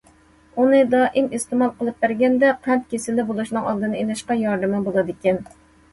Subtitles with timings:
[0.61, 5.39] ئۇنى دائىم ئىستېمال قىلىپ بەرگەندە، قەنت كېسىلى بولۇشنىڭ ئالدىنى ئېلىشقا ياردىمى بولىدىكەن.